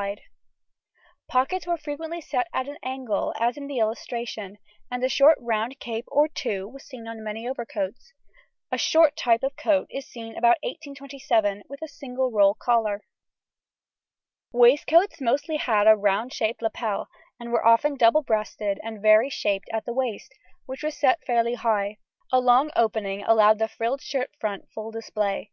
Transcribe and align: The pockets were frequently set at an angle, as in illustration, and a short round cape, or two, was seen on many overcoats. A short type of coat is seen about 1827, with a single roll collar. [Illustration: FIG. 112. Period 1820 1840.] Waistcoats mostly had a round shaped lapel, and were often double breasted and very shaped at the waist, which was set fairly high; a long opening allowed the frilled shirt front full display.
The 0.00 0.18
pockets 1.28 1.66
were 1.66 1.76
frequently 1.76 2.22
set 2.22 2.48
at 2.54 2.66
an 2.66 2.78
angle, 2.82 3.34
as 3.38 3.58
in 3.58 3.70
illustration, 3.70 4.56
and 4.90 5.04
a 5.04 5.10
short 5.10 5.36
round 5.42 5.78
cape, 5.78 6.06
or 6.08 6.26
two, 6.26 6.66
was 6.66 6.84
seen 6.86 7.06
on 7.06 7.22
many 7.22 7.46
overcoats. 7.46 8.14
A 8.72 8.78
short 8.78 9.14
type 9.14 9.42
of 9.42 9.56
coat 9.56 9.88
is 9.90 10.06
seen 10.08 10.38
about 10.38 10.56
1827, 10.62 11.64
with 11.68 11.82
a 11.82 11.86
single 11.86 12.30
roll 12.30 12.54
collar. 12.54 13.04
[Illustration: 14.54 14.56
FIG. 14.56 14.56
112. 14.56 14.56
Period 14.56 14.56
1820 14.56 14.56
1840.] 14.56 14.56
Waistcoats 14.56 15.20
mostly 15.20 15.56
had 15.60 15.86
a 15.86 16.00
round 16.00 16.32
shaped 16.32 16.62
lapel, 16.62 17.06
and 17.38 17.52
were 17.52 17.66
often 17.66 17.96
double 17.98 18.22
breasted 18.22 18.80
and 18.82 19.02
very 19.02 19.28
shaped 19.28 19.68
at 19.70 19.84
the 19.84 19.92
waist, 19.92 20.32
which 20.64 20.82
was 20.82 20.96
set 20.96 21.22
fairly 21.26 21.56
high; 21.60 21.98
a 22.32 22.40
long 22.40 22.70
opening 22.74 23.22
allowed 23.24 23.58
the 23.58 23.68
frilled 23.68 24.00
shirt 24.00 24.30
front 24.40 24.64
full 24.72 24.90
display. 24.90 25.52